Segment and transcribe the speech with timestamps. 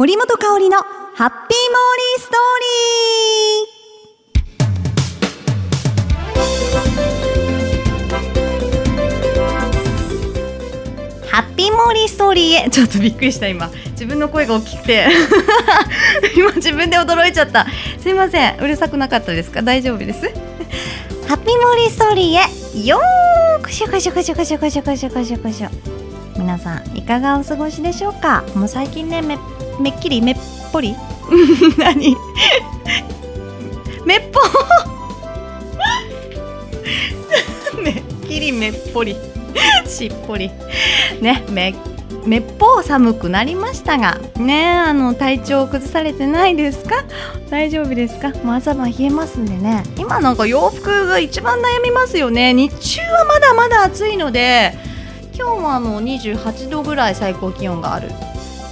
[0.00, 2.38] 森本香里のハッピーモーリーストー
[11.18, 11.28] リー。
[11.28, 12.70] ハッピーモーリーストーリーへ。
[12.70, 13.68] ちょっとびっくりした今。
[13.90, 15.06] 自分の声が大きくて。
[16.34, 17.66] 今自分で驚いちゃった。
[17.98, 18.56] すいません。
[18.58, 19.60] うるさくなかったですか？
[19.60, 20.20] 大丈夫です？
[21.28, 22.86] ハッピーモーリーストーリーへ。
[22.86, 25.68] よーこしょこしょこしょこしょこしょこしょこしょこしょ
[26.38, 28.44] 皆さんいかがお過ごしでしょうか？
[28.54, 29.20] もう最近ね
[29.80, 30.36] めっきりめっ
[30.72, 30.94] ぽり？
[31.78, 32.16] 何？
[34.04, 34.40] めっぽ？
[37.82, 39.16] めっきりめっぽり。
[39.86, 40.50] しっぽり。
[41.20, 41.74] ねめ
[42.26, 47.04] めっぽう寒くなりましたがねあの体調崩されてないですか？
[47.48, 48.28] 大丈夫ですか？
[48.44, 49.82] もう朝晩冷えますんでね。
[49.96, 52.52] 今なんか洋服が一番悩みますよね。
[52.52, 54.74] 日中はまだまだ暑いので
[55.34, 58.10] 今日もあの28度ぐらい最高気温がある。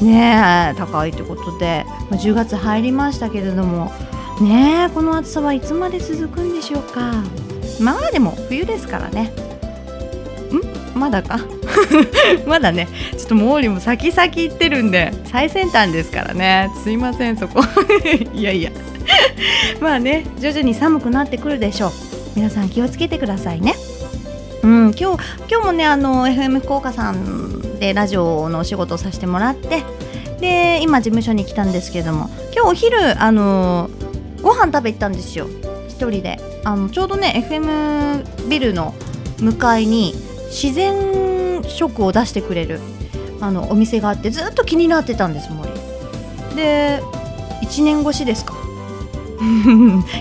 [0.01, 3.93] ね高いということで、ま、10月入りましたけれども。
[4.41, 7.23] ねこの暑さはいつまで続くんでしょうか。
[7.81, 9.33] まあでも冬ですからね。
[10.95, 10.99] ん？
[10.99, 11.41] まだか？
[12.47, 12.89] まだね。
[13.17, 16.71] ちょっと毛利も先々行ってるんで最先端ですからね。
[16.83, 17.61] すいませんそこ。
[18.33, 18.71] いやいや。
[19.81, 21.93] まあね徐々に寒くなってくるでしょう。
[22.37, 23.75] 皆さん気をつけてくださいね。
[24.63, 29.83] うん今日今日もねあの FM 福岡さんでラジオのお仕事をさせてもらって
[30.41, 33.91] で今事務所に来たんですけども今日お昼あの
[34.43, 35.49] ご飯食べ行ったんですよ。
[35.89, 36.39] 一人で。
[36.65, 38.95] あのちょうどね FM ビルの
[39.41, 40.15] 向かいに
[40.51, 42.81] 自然食を出してくれる
[43.41, 45.71] あのお店があってずっと気になってたんです森。
[46.57, 47.01] で
[47.63, 48.55] 1年越しですか？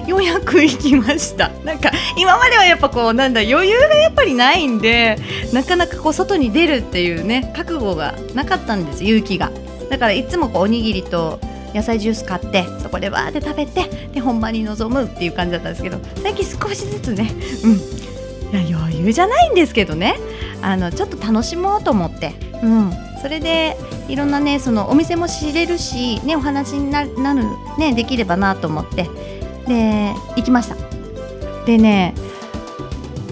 [0.08, 1.50] ようやく行きました。
[1.64, 5.18] なんか今まではやっぱこうなんだ余裕がやっぱりないんで
[5.54, 9.52] なかなかこう外に出るっていうね覚悟がなかったんです勇気が。
[9.90, 11.40] だからいつもこうおにぎりと
[11.74, 17.32] 野菜ジュース買ってそこでわーって食べてで本番に臨むっていう感じだったんですけど最近少しずつね
[17.64, 18.58] うん。
[18.68, 20.16] いや余裕じゃないんですけどね。
[20.62, 22.34] あのちょっと楽しもうと思って。
[22.64, 23.07] うん。
[23.22, 27.10] それでいろんなねそのお店も知れるしねお話になる
[27.78, 29.10] ねできればなと思って。
[29.68, 30.76] で行きました。
[31.66, 32.14] でね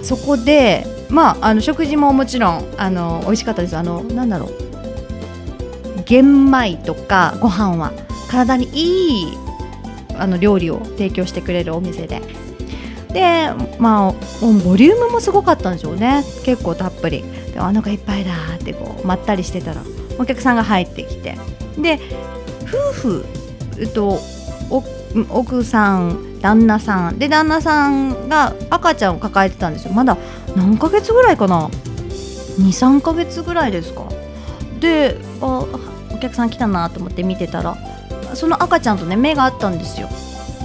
[0.03, 3.78] そこでまああの食事ももちろんあの美味しかったです。
[3.78, 4.51] あのなんだろう。
[6.03, 7.94] 玄米とかご飯は
[8.29, 9.38] 体にいい
[10.18, 12.22] あの料理を提供してくれるお店で。
[13.15, 13.49] で
[13.79, 14.11] まあ
[14.65, 16.25] ボリュームもすごかったんでしょうね。
[16.43, 17.23] 結構たっぷり。
[17.53, 19.81] でお腹いっぱいだってこうまったりしてたら
[20.19, 21.37] お客さんが入ってきて。
[21.77, 21.99] で
[22.63, 23.25] 夫婦、
[23.79, 24.19] えっと、
[25.29, 27.17] 奥さん旦那さん。
[27.17, 29.93] で旦那さんが赤ちゃんを抱えてたんですよ。
[29.93, 30.17] まだ
[30.55, 31.69] 何ヶ月ぐらいかな
[32.59, 34.03] ？23ヶ月ぐらいですか？
[34.81, 35.65] であ
[36.13, 37.77] お客さん来たなと思って見てたら
[38.33, 40.09] その赤ちゃんとね目があったんですよ。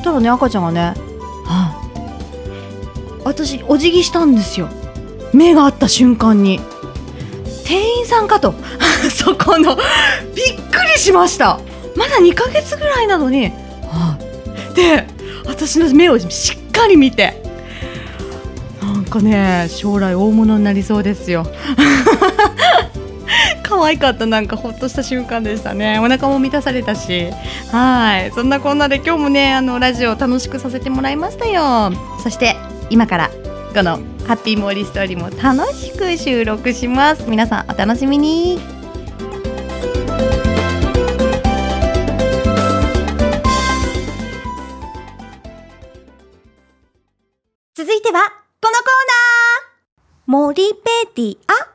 [0.02, 0.94] たらね赤ちゃんがね
[1.46, 1.79] 「はあ、
[3.24, 4.68] 私お辞儀したんですよ。
[5.32, 6.60] 目が合った瞬間に。
[7.64, 8.54] 店員さんかと。
[9.10, 9.76] そこの。
[10.34, 11.60] びっくりしました。
[11.96, 14.18] まだ2ヶ月ぐらいなのに、はあ、
[14.74, 15.06] で
[15.46, 17.42] 私の目をしっかり見て。
[18.80, 21.46] なんかね将来大物になりそうですよ。
[23.62, 25.98] 可愛かったなんかほっとした瞬間でしたね。
[26.00, 27.28] お腹も満たされたし。
[27.70, 28.32] はい。
[28.34, 31.92] そんなこんなで今日もねあのラジオ楽しくさせてもらいましたよ。
[32.22, 32.56] そして
[32.90, 33.30] 今から
[33.72, 37.24] このハッピーモーリーストーリーも楽しく収録します。
[37.30, 38.58] 皆さんお楽しみに。
[47.76, 48.28] 続いては
[48.60, 49.70] このコーナー。
[50.26, 50.80] モリペ
[51.14, 51.38] ディ。
[51.46, 51.69] ア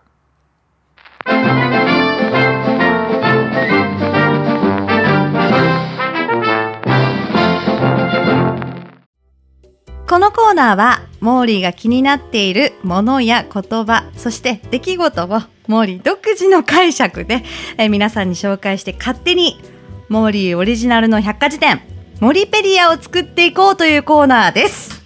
[10.15, 15.27] このコーナーは、モーリーが気になっているものや言葉、そして出来事を
[15.67, 17.43] モーリー独自の解釈で、
[17.77, 19.59] え皆さんに紹介して勝手に
[20.07, 21.81] モーリーオリジナルの百科事典、
[22.21, 25.01] モリペディアを作っていこうというコーナーです。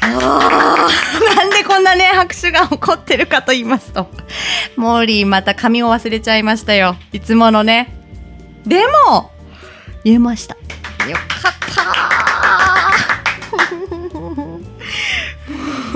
[0.00, 4.06] なんでこんなね、拍手が起こってるかと言いますと、
[4.76, 6.94] モーリーまた紙を忘れちゃいましたよ。
[7.10, 7.92] いつものね。
[8.64, 9.32] でも、
[10.04, 10.54] 言えました。
[10.54, 12.03] よかった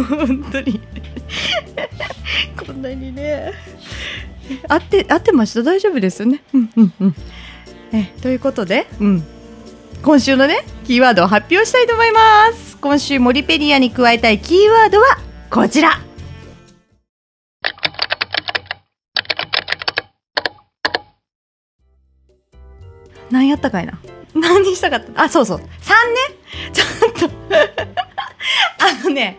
[0.08, 0.80] 本当に。
[2.66, 3.52] こんなにね。
[4.66, 5.62] 合って合ってました？
[5.62, 6.42] 大丈夫ですよね？
[6.54, 7.14] うんうんうん。
[7.92, 9.24] えということで、うん、
[10.02, 12.76] 今週のねキーワードを発表したいと思います。
[12.78, 15.18] 今週モリペディアに加えたいキーワードは
[15.50, 16.00] こちら。
[23.30, 23.98] 何やったかいな？
[24.34, 25.22] 何したかった？
[25.22, 25.58] あそうそう。
[25.58, 25.68] 3ね。
[26.72, 27.30] ちょっと。
[28.80, 29.38] あのね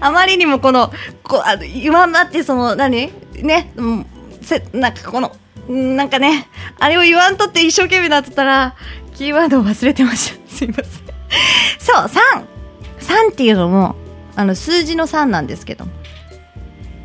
[0.00, 0.92] あまりにもこの
[1.22, 3.12] こうあの今まってその何？
[3.42, 4.06] ね、うん、
[4.42, 5.36] せなんかこの
[5.68, 6.48] なんかね
[6.78, 8.74] あれを言わんとって一生懸命なってたら
[9.14, 10.40] キーワードを忘れてました。
[10.50, 10.86] すいません。
[11.78, 12.06] そう
[13.28, 13.94] 33っていうのも
[14.36, 15.86] あの数字の3なんですけど。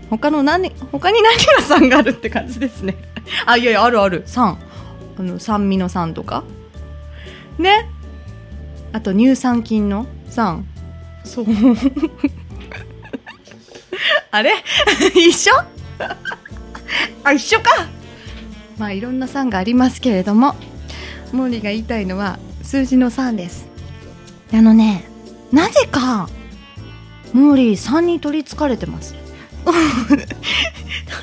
[0.09, 2.95] 他の何他に何が3があるって感じですね。
[3.45, 4.23] あいやいやあるある。
[4.27, 4.55] 3
[5.17, 6.43] あの酸味の3とか。
[7.57, 7.89] ね？
[8.93, 10.61] あと乳酸菌の3
[11.23, 11.45] そう。
[14.35, 14.51] あれ？
[15.15, 15.53] 一緒？
[17.23, 17.69] あ一緒か。
[18.77, 20.55] まあいろんな3がありますけれども
[21.31, 23.65] モーリーが言いたいのは数字の3です。
[24.53, 25.05] あのね
[25.53, 26.27] なぜか
[27.31, 29.15] モーリー3に取りつかれてます。
[29.65, 30.25] 取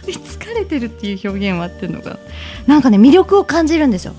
[0.06, 2.18] りつかれてるっていう表現は合ってるのか
[2.66, 2.74] な？
[2.74, 4.14] なんかね魅力を感じるんですよ。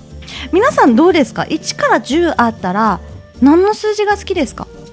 [0.52, 3.00] 皆さんどうですか？1から10あったら
[3.42, 4.68] 何の数字が好きですか？
[4.70, 4.83] あ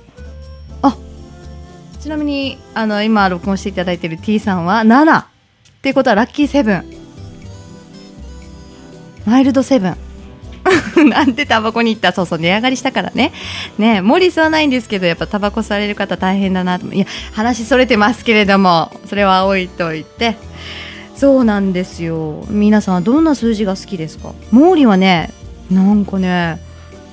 [2.01, 5.25] ちなみにあの今録音していただいている T さんは7っ
[5.81, 6.83] ていうことはラッキーセブン。
[9.25, 9.98] マイルドセブン。
[11.09, 12.12] なんでタバコに行った？
[12.12, 13.31] そうそう値上がりしたからね。
[13.77, 20.36] ねモリスはないんですけどやっぱタバコされる方大変だないや話それてますけれどもそれは置いといて。
[21.15, 22.45] そうなんですよ。
[22.50, 24.33] 皆さんはどんな数字が好きですか？
[24.50, 25.31] モーリはね
[25.69, 26.59] なんかね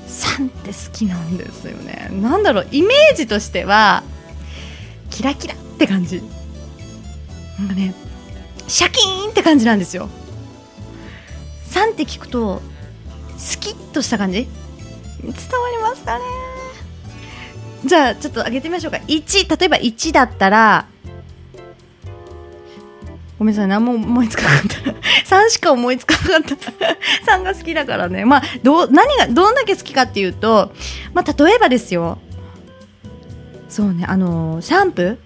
[0.09, 2.09] 3って好きなんですよね。
[2.23, 4.03] なんだろうイメージとしては
[5.11, 6.23] キラキラって感じ。
[7.59, 7.95] なんかね
[8.67, 10.09] シャキーンって感じなんですよ。
[11.71, 12.61] 3って聞くと
[13.37, 14.47] スキッとした感じ？
[15.23, 15.35] 伝わ
[15.77, 16.25] りますかね？
[17.85, 18.99] じゃあちょっと上げてみましょうか。
[19.07, 20.87] 1例えば1だったら
[23.39, 24.91] ごめんなさい何も思いつかなかった。
[25.37, 27.33] 3しか思いつかなかった。
[27.33, 28.25] 3が好きだからね。
[28.25, 30.73] まあどう何がどんだけ好きかっていうと
[31.15, 32.19] まあ例えばですよ。
[33.69, 35.19] そうねあのシャンプー？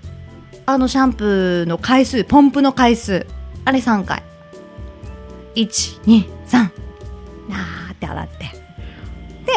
[0.67, 3.27] あのシャンプーの回数ポンプの回数。
[3.65, 4.23] あれ3回。
[5.55, 8.35] 123あーって洗って。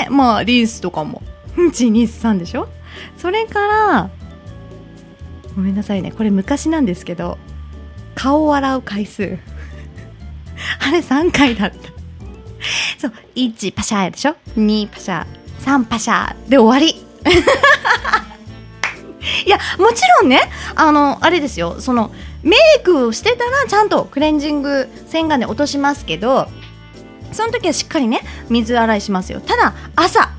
[0.03, 1.21] でまあリンスとかも。
[1.55, 2.67] 123でしょ？
[3.17, 4.09] それから
[5.55, 6.11] ごめんなさいね。
[6.11, 7.37] これ昔なんですけど
[8.13, 9.37] 顔を洗う回数。
[10.79, 11.77] あれ3回だった。
[12.97, 15.25] そう1パシャーでしょ？2パシャー。
[15.61, 17.05] 3パシャーで終わり。
[19.45, 20.41] いやもちろんね
[20.75, 21.79] あのあれですよ。
[21.79, 22.11] その
[22.43, 26.47] メイクをしてたらちゃんとクレンジング洗顔で落としますけど
[27.31, 29.41] その時はしっかりね水洗いしますよ。
[29.41, 30.29] ただ朝。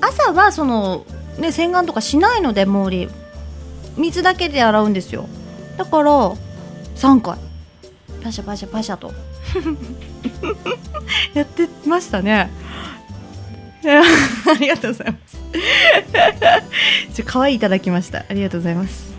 [0.00, 1.06] 朝はその
[1.38, 3.08] ね洗顔とかしないので毛利。
[3.96, 5.28] 水だけで洗うんですよ。
[5.76, 6.34] だから
[6.96, 7.38] 3回。
[8.22, 9.12] パシャパシャパシャと。
[11.34, 12.50] やってましたね。
[13.84, 15.38] ありがとうございます。
[17.12, 18.24] ちょ可愛いいただきました。
[18.28, 19.12] ありがとうございます。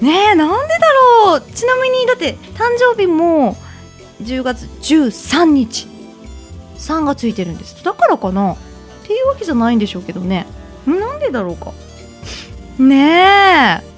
[0.00, 0.86] ねえなんでだ
[1.26, 1.40] ろう。
[1.52, 3.56] ちなみにだって誕生日も
[4.22, 5.88] 10月13日。
[6.78, 7.84] 3がついてるんです。
[7.84, 8.52] だからかな。
[8.52, 8.56] っ
[9.04, 10.46] ていうわけじゃないんでしょうけどね。
[10.86, 11.72] なんでだろうか。
[12.78, 13.88] ねえ。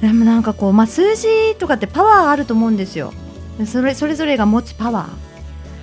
[0.00, 3.12] でもなんかこう、まあ、数字とかってパワーあると思うんですよ。
[3.66, 5.08] それそれぞれが持つパワ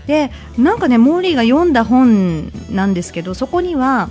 [0.06, 0.08] ー。
[0.08, 4.10] でなんかねモーリーが読んだ本なんですけどそこには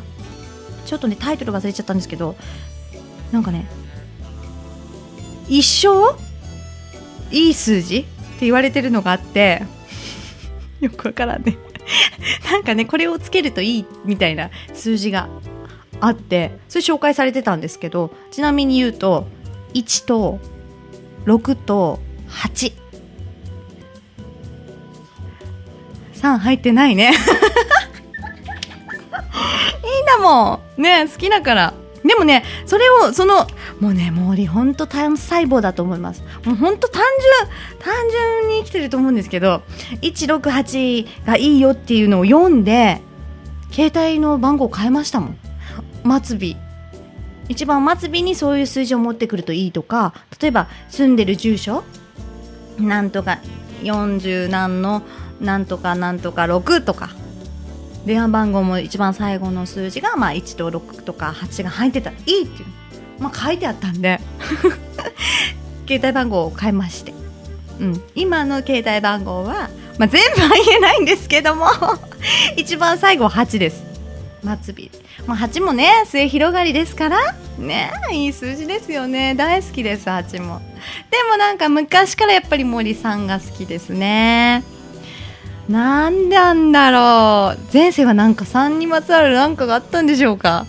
[0.85, 2.37] ちょっとねタイトル忘れちゃったんですけど
[3.31, 3.67] なんかね
[5.49, 6.17] 一生？
[7.31, 7.99] いい数字？
[7.99, 8.05] っ
[8.39, 9.63] て言われてるのがあって
[10.81, 11.57] よくわからんね。
[12.51, 15.29] なんかねこれをつけるといいみたいな数字が
[16.01, 19.27] あってそれ紹介されてたんですけどちなみに言うと
[19.75, 20.39] 1と
[21.27, 22.73] 6と8
[26.15, 27.13] 3入ってないね。
[30.17, 30.83] だもん。
[30.83, 31.75] ね好きだから。
[32.05, 33.47] でもねそれをその
[33.79, 36.23] もうね森ほんと単細胞だと思います。
[36.45, 37.03] もうほんと単
[37.47, 37.95] 純単
[38.43, 39.63] 純に生きてると思うんですけど
[40.03, 43.01] 168がいいよっていうのを読んで
[43.71, 45.39] 携帯の番号変えましたもん。
[46.23, 46.57] 末尾。
[47.49, 51.85] 一番末尾にそういう数字を持ってくるといいとか例えば住んでる住所。
[52.79, 53.39] なんとか
[53.83, 55.03] 40何の
[55.41, 57.11] なんとかなんとか6とか。
[58.05, 62.69] 電話番号も一番最後の数字が、まあ、1と6とか8が入ってたらいいっていう、
[63.21, 64.21] まあ、書いてあったんで
[65.87, 67.13] 携帯番号を変えまして、
[67.81, 71.67] うん、今の携帯番号は、まあ、全部は言えないんですけども
[72.57, 73.93] 一番最後8です。
[74.43, 74.91] 末尾、
[75.29, 79.35] まあ、8もね末広がりですからねいい数字ですよね。
[79.37, 80.61] 大好きです8も。
[81.11, 84.65] でもなんか昔からやっぱり森さんが好きですね。
[85.73, 87.59] なんなんだろう。
[87.73, 90.67] 前世はなんか3にまつわるなんかがあったんでしょうか。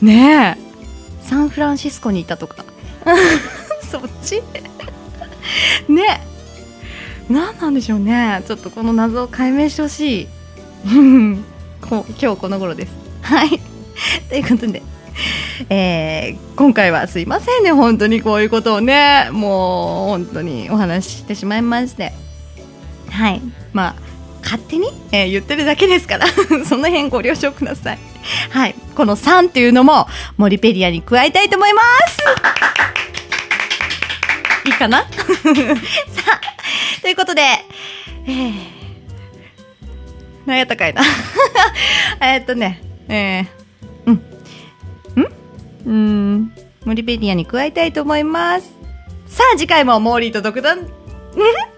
[0.00, 0.66] ねえ。
[1.20, 2.64] サンフランシスコにいたとか。
[3.90, 4.42] そっち？
[5.86, 6.22] ね
[7.28, 8.42] 何なんでしょうね。
[8.46, 10.28] ちょっとこの謎を解明してほしい。
[11.86, 12.92] こ今日この頃です。
[13.20, 13.60] はい。
[14.30, 14.82] ということで。
[15.68, 17.72] えー、今回はすいませんね。
[17.72, 19.28] 本当にこういうことをね。
[19.30, 22.14] もう本当にお話ししてしまいまして。
[23.16, 23.40] はい。
[23.72, 23.94] まあ
[24.42, 26.26] 勝手に、えー、言ってるだけですから。
[26.68, 27.98] その辺ご了承ください。
[28.50, 28.74] はい。
[28.94, 30.06] この3っていうのも
[30.36, 32.18] モリペディアに加えたいと思います。
[34.66, 34.98] いいかな？
[35.08, 38.52] さあということでえー、
[40.44, 41.02] 何やったかいな。
[42.20, 43.46] えっとねえー、
[44.06, 44.22] うん。
[45.86, 46.52] うん？
[46.84, 48.70] モリペディアに加えたいと思います。
[49.26, 50.88] さあ次回もモーリーと独断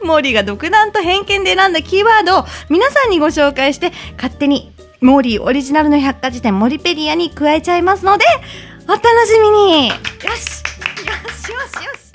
[0.04, 8.24] モーリーが独断と偏見で選んだキーワードを皆さんにご紹介して勝手にモーリーオリジナルの百科事典モリペディアに加えちゃいますので
[8.86, 9.88] お楽しみに。
[9.88, 9.98] よし。
[9.98, 12.10] よしよしよし。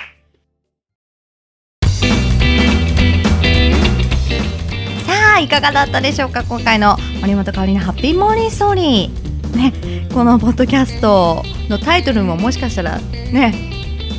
[5.06, 6.44] さあいかがだったでしょうか？
[6.44, 9.56] 今回の森本香里のハッピーモーリーストーリー。
[9.56, 9.72] ね
[10.14, 13.54] このポッドキャストのタイトルももしかしたらね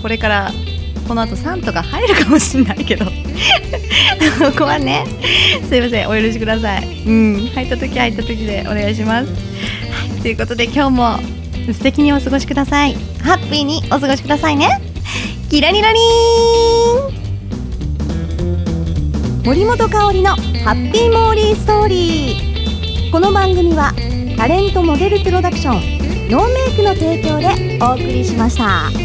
[0.00, 0.52] これから
[1.06, 3.06] この後3とか入るかもしれないけど。
[4.38, 5.04] ここはね
[5.68, 6.86] すいませんお許しください。
[7.06, 9.34] うん入った時入った時でお願いします、は
[10.18, 11.18] い、ということで今日も
[11.72, 12.96] 素敵にお過ごしください。
[13.22, 14.80] ハッピーにお過ごしくださいね。
[15.50, 17.24] キラリラリーン。
[19.44, 23.92] 森本香里のハッピーモーリーストーリーこの番組は
[24.38, 29.03] タレントモデルプロダクションノーメイクの提供でお送りしました。